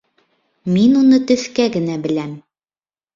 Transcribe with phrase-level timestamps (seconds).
[0.77, 2.33] Мин уны төҫкә генә беләм